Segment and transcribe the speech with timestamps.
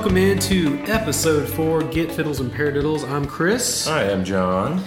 [0.00, 3.06] Welcome into episode four, Get Fiddles and Paradiddles.
[3.06, 3.86] I'm Chris.
[3.86, 4.82] I am John.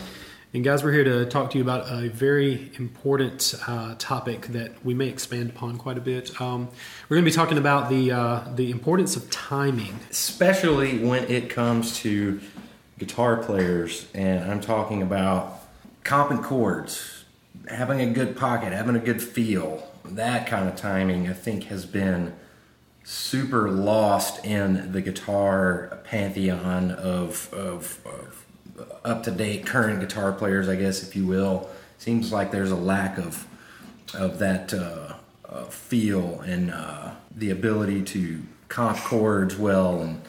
[0.55, 4.83] And guys, we're here to talk to you about a very important uh, topic that
[4.83, 6.41] we may expand upon quite a bit.
[6.41, 6.67] Um,
[7.07, 11.47] we're going to be talking about the uh, the importance of timing, especially when it
[11.47, 12.41] comes to
[12.97, 15.61] guitar players, and I'm talking about
[16.03, 17.23] comping chords,
[17.69, 19.91] having a good pocket, having a good feel.
[20.05, 22.33] That kind of timing, I think, has been
[23.03, 28.45] super lost in the guitar pantheon of, of, of
[29.03, 31.69] up to date current guitar players, I guess, if you will.
[31.97, 33.47] Seems like there's a lack of
[34.13, 35.13] of that uh,
[35.45, 40.21] uh, feel and uh, the ability to comp chords well and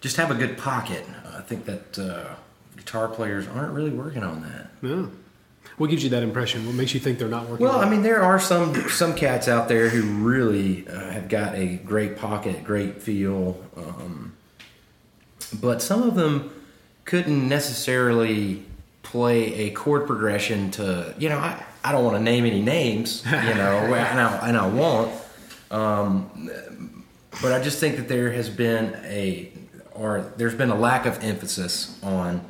[0.00, 1.04] just have a good pocket.
[1.34, 2.34] I think that uh,
[2.76, 4.70] guitar players aren't really working on that.
[4.82, 5.06] Yeah.
[5.76, 6.66] What gives you that impression?
[6.66, 7.66] What makes you think they're not working?
[7.66, 11.54] Well, I mean, there are some some cats out there who really uh, have got
[11.54, 14.36] a great pocket, great feel, um,
[15.60, 16.52] but some of them
[17.04, 18.62] couldn't necessarily
[19.02, 23.24] play a chord progression to you know I, I don't want to name any names
[23.24, 25.10] you know and I, and I won't
[25.70, 27.04] um,
[27.42, 29.52] but I just think that there has been a
[29.92, 32.44] or there's been a lack of emphasis on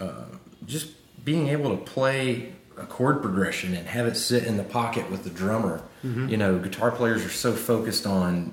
[0.00, 0.24] uh,
[0.66, 0.88] just
[1.24, 5.24] being able to play a chord progression and have it sit in the pocket with
[5.24, 6.28] the drummer mm-hmm.
[6.28, 8.52] you know guitar players are so focused on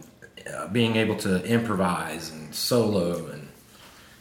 [0.53, 3.49] uh, being able to improvise and solo and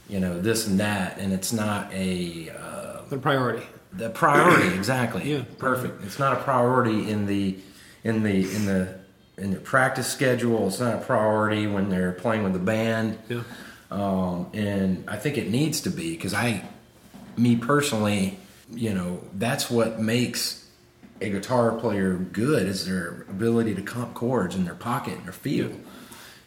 [0.09, 3.67] you know this and that, and it's not a uh, the priority.
[3.93, 5.31] The priority, exactly.
[5.31, 6.03] yeah, perfect.
[6.05, 7.57] It's not a priority in the
[8.05, 8.99] in the in the
[9.37, 10.67] in the practice schedule.
[10.69, 13.19] It's not a priority when they're playing with the band.
[13.29, 13.43] Yeah.
[13.91, 16.63] Um, and I think it needs to be because I,
[17.39, 18.39] me personally,
[18.73, 20.69] you know, that's what makes
[21.21, 25.33] a guitar player good is their ability to comp chords in their pocket and their
[25.33, 25.71] feel.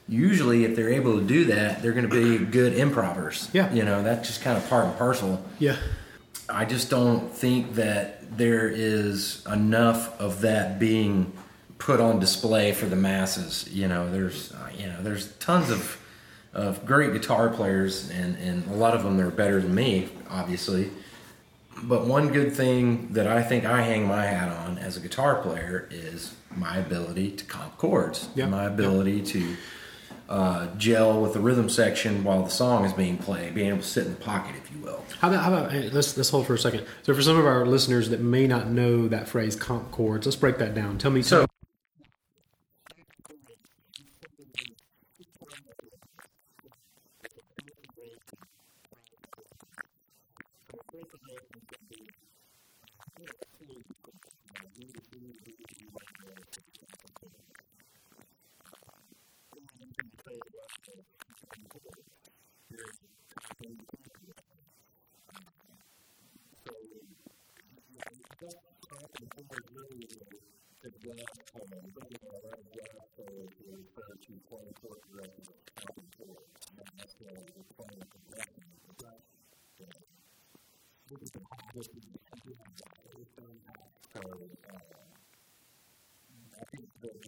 [0.08, 3.50] Usually if they're able to do that, they're going to be good improvers.
[3.54, 3.72] Yeah.
[3.74, 5.44] You know, that's just kind of part and parcel.
[5.60, 5.78] Yeah.
[6.50, 11.32] I just don't think that there is enough of that being
[11.78, 13.70] put on display for the masses.
[13.72, 16.00] You know, there's uh, you know, there's tons of
[16.54, 20.90] of great guitar players and and a lot of them they're better than me, obviously.
[21.84, 25.42] But one good thing that I think I hang my hat on as a guitar
[25.42, 28.46] player is my ability to comp chords, yeah.
[28.46, 29.26] my ability yeah.
[29.26, 29.56] to
[30.30, 33.84] uh, gel with the rhythm section while the song is being played, being able to
[33.84, 35.04] sit in the pocket, if you will.
[35.20, 36.86] How about, how about hey, let's let's hold for a second.
[37.04, 40.36] So for some of our listeners that may not know that phrase comp chords, let's
[40.36, 40.98] break that down.
[40.98, 41.22] Tell me.
[41.22, 41.46] So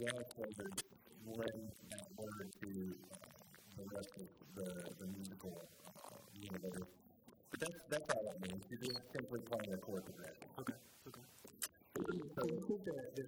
[0.03, 0.57] jazz players
[1.25, 2.95] lend that word to
[3.95, 4.01] uh,
[4.55, 6.19] the the, the musical uh.
[7.51, 8.63] But that's, that's all that means.
[8.69, 10.47] You're just simply playing a chord progression.
[10.59, 10.73] Okay,
[11.07, 11.21] okay.
[12.35, 13.25] So I think that, that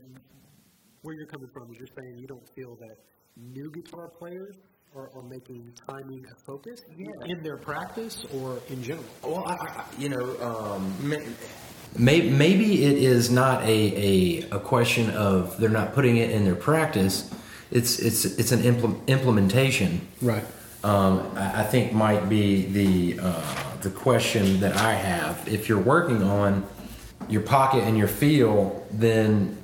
[1.01, 2.97] where you're coming from is you're saying you don't feel that
[3.37, 4.55] new guitar players
[4.95, 7.05] are, are making timing a focus yeah.
[7.25, 9.05] in their practice or in general?
[9.23, 10.93] Well, I, I, you know, um,
[11.97, 16.43] Maybe, maybe it is not a, a, a, question of they're not putting it in
[16.43, 17.33] their practice.
[17.71, 20.07] It's it's it's an impl- implementation.
[20.21, 20.43] Right.
[20.83, 25.47] Um, I, I, think might be the uh, the question that I have.
[25.47, 26.63] If you're working on
[27.27, 29.63] your pocket and your feel, then